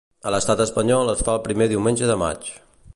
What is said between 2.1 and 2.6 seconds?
de maig.